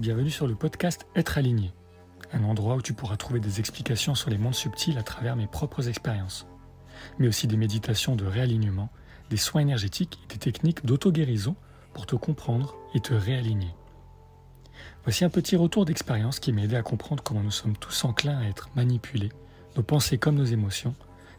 [0.00, 1.74] Bienvenue sur le podcast Être aligné,
[2.32, 5.46] un endroit où tu pourras trouver des explications sur les mondes subtils à travers mes
[5.46, 6.46] propres expériences,
[7.18, 8.88] mais aussi des méditations de réalignement,
[9.28, 11.54] des soins énergétiques et des techniques d'auto-guérison
[11.92, 13.74] pour te comprendre et te réaligner.
[15.04, 18.38] Voici un petit retour d'expérience qui m'a aidé à comprendre comment nous sommes tous enclins
[18.38, 19.32] à être manipulés,
[19.76, 20.94] nos pensées comme nos émotions,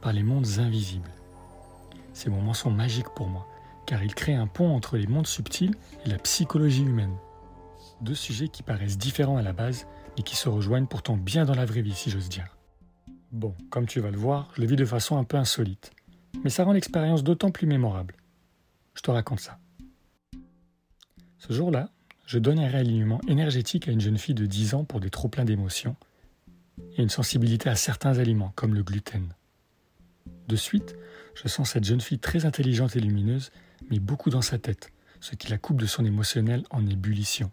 [0.00, 1.12] par les mondes invisibles.
[2.14, 3.46] Ces moments sont magiques pour moi,
[3.84, 5.74] car ils créent un pont entre les mondes subtils
[6.06, 7.18] et la psychologie humaine.
[8.00, 11.54] Deux sujets qui paraissent différents à la base, mais qui se rejoignent pourtant bien dans
[11.54, 12.56] la vraie vie, si j'ose dire.
[13.32, 15.92] Bon, comme tu vas le voir, je le vis de façon un peu insolite,
[16.44, 18.14] mais ça rend l'expérience d'autant plus mémorable.
[18.94, 19.58] Je te raconte ça.
[21.38, 21.90] Ce jour-là,
[22.26, 25.44] je donne un réalignement énergétique à une jeune fille de 10 ans pour des trop-pleins
[25.44, 25.96] d'émotions
[26.96, 29.28] et une sensibilité à certains aliments, comme le gluten.
[30.48, 30.96] De suite,
[31.34, 33.50] je sens cette jeune fille très intelligente et lumineuse,
[33.90, 37.50] mais beaucoup dans sa tête, ce qui la coupe de son émotionnel en ébullition.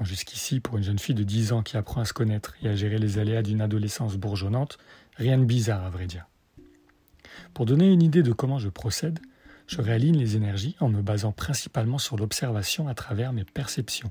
[0.00, 2.74] Jusqu'ici, pour une jeune fille de 10 ans qui apprend à se connaître et à
[2.74, 4.78] gérer les aléas d'une adolescence bourgeonnante,
[5.16, 6.26] rien de bizarre à vrai dire.
[7.54, 9.20] Pour donner une idée de comment je procède,
[9.66, 14.10] je réaligne les énergies en me basant principalement sur l'observation à travers mes perceptions.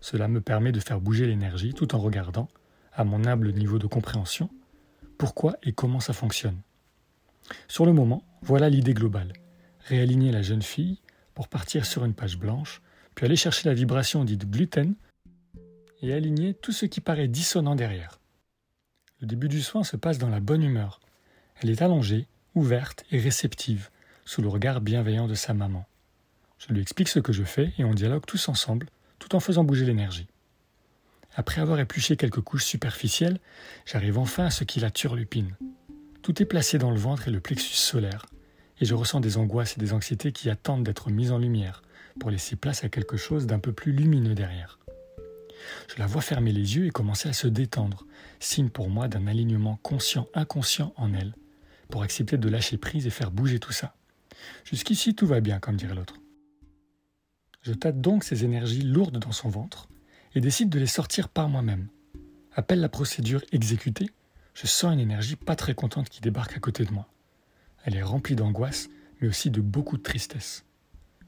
[0.00, 2.48] Cela me permet de faire bouger l'énergie tout en regardant,
[2.92, 4.50] à mon humble niveau de compréhension,
[5.18, 6.58] pourquoi et comment ça fonctionne.
[7.68, 9.32] Sur le moment, voilà l'idée globale.
[9.80, 11.00] Réaligner la jeune fille
[11.34, 12.80] pour partir sur une page blanche,
[13.14, 14.94] puis aller chercher la vibration dite gluten
[16.02, 18.20] et aligner tout ce qui paraît dissonant derrière.
[19.20, 21.00] Le début du soin se passe dans la bonne humeur.
[21.60, 23.90] Elle est allongée, ouverte et réceptive,
[24.24, 25.86] sous le regard bienveillant de sa maman.
[26.58, 28.86] Je lui explique ce que je fais et on dialogue tous ensemble,
[29.18, 30.26] tout en faisant bouger l'énergie.
[31.34, 33.38] Après avoir épluché quelques couches superficielles,
[33.86, 35.56] j'arrive enfin à ce qui la turlupine.
[36.22, 38.26] Tout est placé dans le ventre et le plexus solaire,
[38.80, 41.82] et je ressens des angoisses et des anxiétés qui attendent d'être mises en lumière,
[42.18, 44.78] pour laisser place à quelque chose d'un peu plus lumineux derrière.
[45.88, 48.06] Je la vois fermer les yeux et commencer à se détendre,
[48.38, 51.34] signe pour moi d'un alignement conscient-inconscient en elle,
[51.90, 53.94] pour accepter de lâcher prise et faire bouger tout ça.
[54.64, 56.16] Jusqu'ici tout va bien, comme dirait l'autre.
[57.62, 59.88] Je tâte donc ces énergies lourdes dans son ventre
[60.34, 61.88] et décide de les sortir par moi-même.
[62.54, 64.10] Appelle la procédure exécutée,
[64.54, 67.08] je sens une énergie pas très contente qui débarque à côté de moi.
[67.84, 68.88] Elle est remplie d'angoisse,
[69.20, 70.64] mais aussi de beaucoup de tristesse.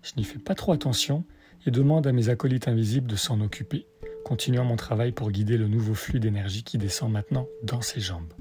[0.03, 1.25] Je n'y fais pas trop attention
[1.65, 3.87] et demande à mes acolytes invisibles de s'en occuper,
[4.25, 8.33] continuant mon travail pour guider le nouveau flux d'énergie qui descend maintenant dans ses jambes.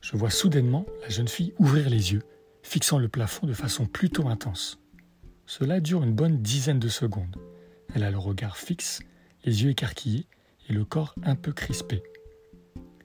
[0.00, 2.22] Je vois soudainement la jeune fille ouvrir les yeux,
[2.62, 4.78] fixant le plafond de façon plutôt intense.
[5.46, 7.36] Cela dure une bonne dizaine de secondes.
[7.94, 9.00] Elle a le regard fixe,
[9.44, 10.26] les yeux écarquillés
[10.68, 12.02] et le corps un peu crispé.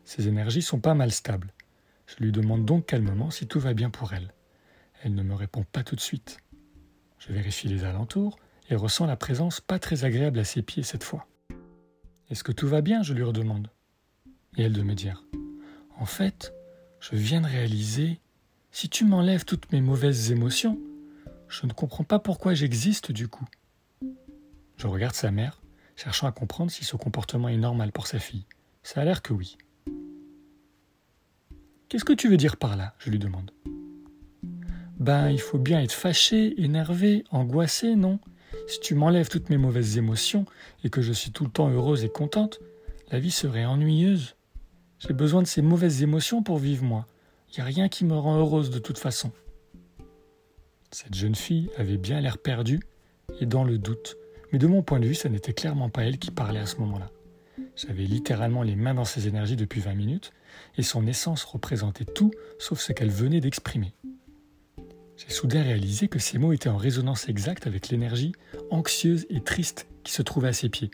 [0.05, 1.53] Ses énergies sont pas mal stables.
[2.05, 4.33] Je lui demande donc calmement si tout va bien pour elle.
[5.03, 6.39] Elle ne me répond pas tout de suite.
[7.19, 8.37] Je vérifie les alentours
[8.69, 11.27] et ressens la présence pas très agréable à ses pieds cette fois.
[12.29, 13.69] Est-ce que tout va bien je lui redemande.
[14.57, 15.23] Et elle de me dire
[15.97, 16.53] En fait,
[16.99, 18.19] je viens de réaliser,
[18.71, 20.79] si tu m'enlèves toutes mes mauvaises émotions,
[21.47, 23.47] je ne comprends pas pourquoi j'existe du coup.
[24.75, 25.61] Je regarde sa mère,
[25.95, 28.45] cherchant à comprendre si ce comportement est normal pour sa fille.
[28.83, 29.57] Ça a l'air que oui.
[31.89, 32.95] Qu'est-ce que tu veux dire par là?
[32.99, 33.51] Je lui demande.
[35.07, 38.19] Ben, il faut bien être fâché, énervé, angoissé, non?
[38.67, 40.43] Si tu m'enlèves toutes mes mauvaises émotions
[40.83, 42.59] et que je suis tout le temps heureuse et contente,
[43.09, 44.35] la vie serait ennuyeuse.
[44.99, 47.07] J'ai besoin de ces mauvaises émotions pour vivre moi.
[47.47, 49.31] Il n'y a rien qui me rend heureuse de toute façon.
[50.91, 52.81] Cette jeune fille avait bien l'air perdue
[53.39, 54.17] et dans le doute,
[54.51, 56.79] mais de mon point de vue, ça n'était clairement pas elle qui parlait à ce
[56.79, 57.11] moment-là.
[57.77, 60.33] J'avais littéralement les mains dans ses énergies depuis 20 minutes,
[60.77, 63.93] et son essence représentait tout sauf ce qu'elle venait d'exprimer.
[65.17, 68.33] J'ai soudain réalisé que ces mots étaient en résonance exacte avec l'énergie
[68.69, 70.91] anxieuse et triste qui se trouvait à ses pieds.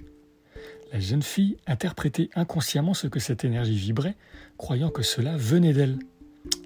[0.93, 4.15] La jeune fille interprétait inconsciemment ce que cette énergie vibrait,
[4.57, 5.99] croyant que cela venait d'elle.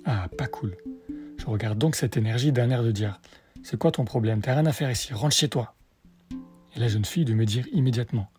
[0.05, 0.77] Ah, pas cool.
[1.37, 3.19] Je regarde donc cette énergie d'un air de dire
[3.63, 4.41] C'est quoi ton problème?
[4.41, 5.73] T'as rien à faire ici, rentre chez toi.
[6.75, 8.29] Et la jeune fille de me dire immédiatement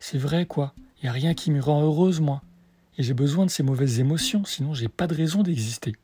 [0.00, 2.42] C'est vrai, quoi, n'y a rien qui me rend heureuse, moi.
[2.96, 5.94] Et j'ai besoin de ces mauvaises émotions, sinon j'ai pas de raison d'exister.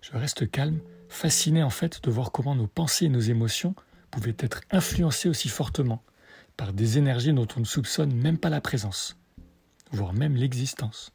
[0.00, 0.80] Je reste calme
[1.14, 3.74] fasciné en fait de voir comment nos pensées et nos émotions
[4.10, 6.02] pouvaient être influencées aussi fortement
[6.56, 9.16] par des énergies dont on ne soupçonne même pas la présence,
[9.92, 11.12] voire même l'existence.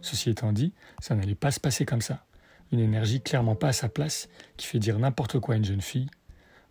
[0.00, 2.24] Ceci étant dit, ça n'allait pas se passer comme ça.
[2.72, 5.80] Une énergie clairement pas à sa place qui fait dire n'importe quoi à une jeune
[5.80, 6.08] fille.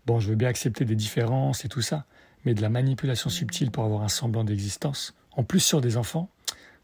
[0.05, 2.05] Bon, je veux bien accepter des différences et tout ça,
[2.45, 6.29] mais de la manipulation subtile pour avoir un semblant d'existence, en plus sur des enfants,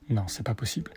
[0.10, 0.92] non, c'est pas possible.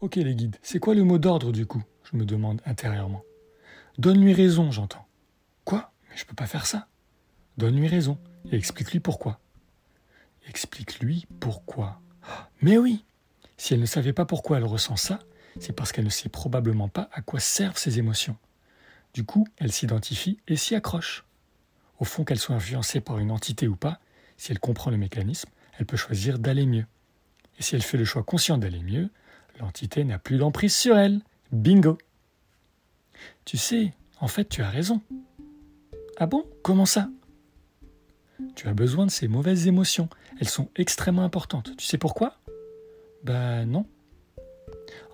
[0.00, 1.82] Ok les guides, c'est quoi le mot d'ordre du coup?
[2.10, 3.22] Je me demande intérieurement.
[3.98, 5.06] Donne-lui raison, j'entends.
[5.64, 5.92] Quoi?
[6.10, 6.88] Mais je peux pas faire ça.
[7.56, 8.18] Donne-lui raison
[8.50, 9.40] et explique-lui pourquoi.
[10.48, 12.00] Explique-lui pourquoi.
[12.60, 13.04] Mais oui,
[13.56, 15.20] si elle ne savait pas pourquoi elle ressent ça,
[15.60, 18.36] c'est parce qu'elle ne sait probablement pas à quoi servent ses émotions.
[19.12, 21.24] Du coup, elle s'identifie et s'y accroche.
[22.00, 24.00] Au fond, qu'elle soit influencée par une entité ou pas,
[24.36, 25.48] si elle comprend le mécanisme,
[25.78, 26.86] elle peut choisir d'aller mieux.
[27.58, 29.10] Et si elle fait le choix conscient d'aller mieux,
[29.60, 31.20] l'entité n'a plus d'emprise sur elle.
[31.52, 31.98] Bingo
[33.44, 35.00] Tu sais, en fait, tu as raison.
[36.16, 36.44] Ah bon?
[36.62, 37.08] Comment ça?
[38.54, 40.08] Tu as besoin de ces mauvaises émotions.
[40.40, 41.76] Elles sont extrêmement importantes.
[41.76, 42.38] Tu sais pourquoi?
[43.22, 43.86] Ben non.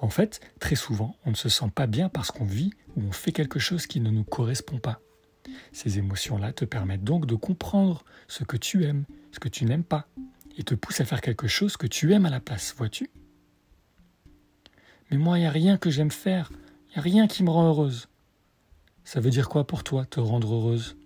[0.01, 3.13] En fait, très souvent, on ne se sent pas bien parce qu'on vit ou on
[3.13, 5.01] fait quelque chose qui ne nous correspond pas.
[5.73, 9.85] Ces émotions-là te permettent donc de comprendre ce que tu aimes, ce que tu n'aimes
[9.85, 10.09] pas,
[10.57, 13.11] et te poussent à faire quelque chose que tu aimes à la place, vois-tu?
[15.11, 16.51] Mais moi, il n'y a rien que j'aime faire,
[16.89, 18.09] il n'y a rien qui me rend heureuse.
[19.05, 20.97] Ça veut dire quoi pour toi, te rendre heureuse?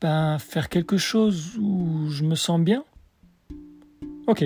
[0.00, 2.84] Ben, faire quelque chose où je me sens bien
[4.26, 4.44] Ok,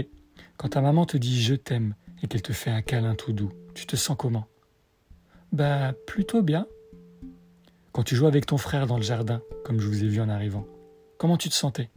[0.56, 3.50] quand ta maman te dit je t'aime et qu'elle te fait un câlin tout doux,
[3.74, 4.46] tu te sens comment?
[5.52, 6.66] Ben, plutôt bien.
[7.92, 10.28] Quand tu joues avec ton frère dans le jardin, comme je vous ai vu en
[10.28, 10.66] arrivant,
[11.18, 11.90] comment tu te sentais?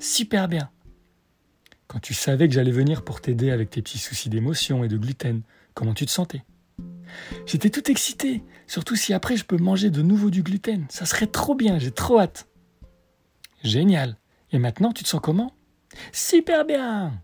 [0.00, 0.70] Super bien.
[1.88, 4.96] Quand tu savais que j'allais venir pour t'aider avec tes petits soucis d'émotion et de
[4.96, 5.42] gluten,
[5.74, 6.44] comment tu te sentais?
[7.46, 10.86] J'étais tout excité, surtout si après je peux manger de nouveau du gluten.
[10.90, 12.46] Ça serait trop bien, j'ai trop hâte.
[13.64, 14.16] Génial.
[14.52, 15.52] Et maintenant, tu te sens comment?
[16.12, 17.20] Super bien.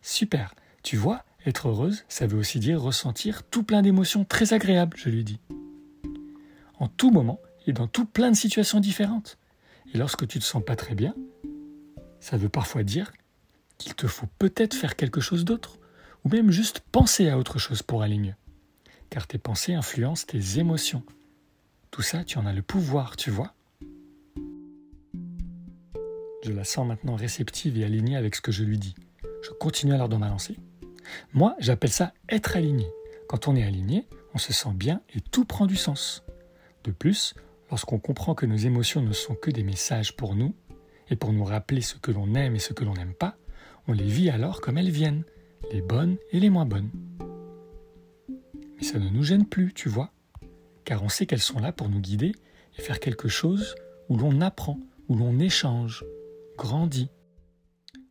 [0.00, 0.54] Super.
[0.82, 5.10] Tu vois, être heureuse, ça veut aussi dire ressentir tout plein d'émotions très agréables, je
[5.10, 5.38] lui dis
[6.82, 9.38] en tout moment et dans tout plein de situations différentes.
[9.94, 11.14] Et lorsque tu te sens pas très bien,
[12.18, 13.12] ça veut parfois dire
[13.82, 15.78] qu'il te faut peut-être faire quelque chose d'autre,
[16.24, 18.34] ou même juste penser à autre chose pour aller mieux.
[19.10, 21.02] Car tes pensées influencent tes émotions.
[21.90, 23.54] Tout ça, tu en as le pouvoir, tu vois.
[26.44, 28.94] Je la sens maintenant réceptive et alignée avec ce que je lui dis.
[29.42, 30.56] Je continue alors dans ma lancée.
[31.32, 32.86] Moi, j'appelle ça être aligné.
[33.28, 36.24] Quand on est aligné, on se sent bien et tout prend du sens.
[36.84, 37.34] De plus,
[37.70, 40.54] lorsqu'on comprend que nos émotions ne sont que des messages pour nous,
[41.12, 43.36] et pour nous rappeler ce que l'on aime et ce que l'on n'aime pas,
[43.88, 45.24] on les vit alors comme elles viennent,
[45.72, 46.90] les bonnes et les moins bonnes.
[48.76, 50.12] Mais ça ne nous gêne plus, tu vois,
[50.84, 52.32] car on sait qu'elles sont là pour nous guider
[52.78, 53.74] et faire quelque chose
[54.08, 56.04] où l'on apprend, où l'on échange,
[56.56, 57.10] grandit,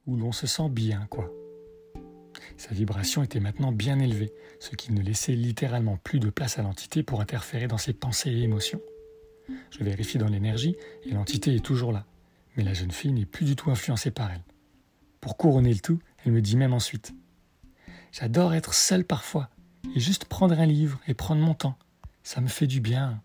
[0.06, 1.32] où l'on se sent bien, quoi.
[2.58, 6.62] Sa vibration était maintenant bien élevée, ce qui ne laissait littéralement plus de place à
[6.62, 8.82] l'entité pour interférer dans ses pensées et émotions.
[9.72, 10.76] Je vérifie dans l'énergie
[11.06, 12.06] et l'entité est toujours là,
[12.56, 14.44] mais la jeune fille n'est plus du tout influencée par elle.
[15.22, 17.14] Pour couronner le tout, elle me dit même ensuite
[18.12, 19.50] J'adore être seule parfois,
[19.96, 21.78] et juste prendre un livre et prendre mon temps.
[22.24, 23.22] Ça me fait du bien.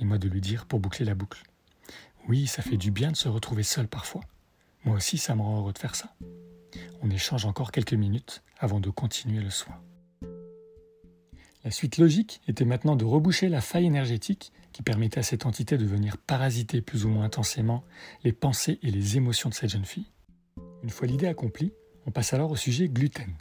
[0.00, 1.42] Et moi de lui dire pour boucler la boucle
[2.28, 4.22] Oui, ça fait du bien de se retrouver seule parfois.
[4.84, 6.14] Moi aussi, ça me rend heureux de faire ça.
[7.00, 9.80] On échange encore quelques minutes avant de continuer le soin.
[11.64, 15.78] La suite logique était maintenant de reboucher la faille énergétique qui permettait à cette entité
[15.78, 17.84] de venir parasiter plus ou moins intensément
[18.24, 20.10] les pensées et les émotions de cette jeune fille.
[20.84, 21.72] Une fois l'idée accomplie,
[22.04, 23.32] on passe alors au sujet gluten.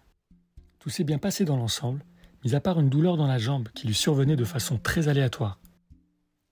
[0.80, 2.06] Tout s'est bien passé dans l'ensemble,
[2.46, 5.60] mis à part une douleur dans la jambe qui lui survenait de façon très aléatoire.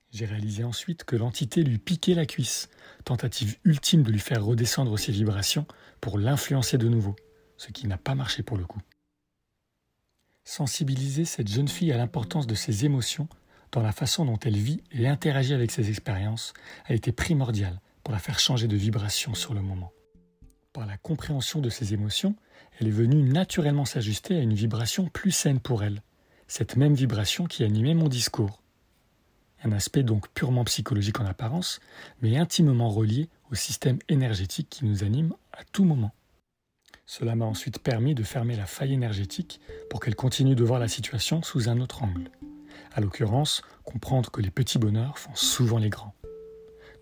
[0.09, 2.67] J'ai réalisé ensuite que l'entité lui piquait la cuisse,
[3.05, 5.65] tentative ultime de lui faire redescendre ses vibrations
[6.01, 7.15] pour l'influencer de nouveau,
[7.55, 8.81] ce qui n'a pas marché pour le coup.
[10.43, 13.29] Sensibiliser cette jeune fille à l'importance de ses émotions
[13.71, 16.51] dans la façon dont elle vit et interagit avec ses expériences
[16.83, 19.93] a été primordial pour la faire changer de vibration sur le moment.
[20.73, 22.33] Par la compréhension de ses émotions,
[22.79, 26.01] elle est venue naturellement s'ajuster à une vibration plus saine pour elle,
[26.47, 28.61] cette même vibration qui animait mon discours.
[29.65, 31.81] Un aspect donc purement psychologique en apparence,
[32.21, 36.13] mais intimement relié au système énergétique qui nous anime à tout moment.
[37.05, 39.59] Cela m'a ensuite permis de fermer la faille énergétique
[39.89, 42.31] pour qu'elle continue de voir la situation sous un autre angle.
[42.93, 46.15] À l'occurrence, comprendre que les petits bonheurs font souvent les grands.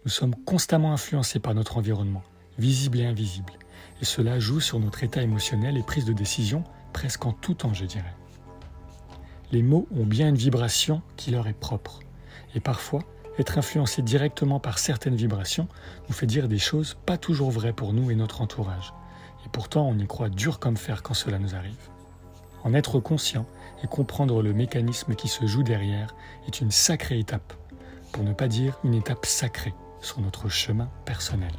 [0.05, 2.23] Nous sommes constamment influencés par notre environnement,
[2.59, 3.53] visible et invisible,
[4.01, 6.63] et cela joue sur notre état émotionnel et prise de décision
[6.93, 8.13] presque en tout temps, je dirais.
[9.51, 11.99] Les mots ont bien une vibration qui leur est propre,
[12.55, 13.01] et parfois,
[13.39, 15.67] être influencé directement par certaines vibrations
[16.07, 18.93] nous fait dire des choses pas toujours vraies pour nous et notre entourage,
[19.45, 21.89] et pourtant on y croit dur comme fer quand cela nous arrive.
[22.63, 23.45] En être conscient
[23.83, 26.13] et comprendre le mécanisme qui se joue derrière
[26.47, 27.53] est une sacrée étape,
[28.11, 31.53] pour ne pas dire une étape sacrée sur notre chemin personnel.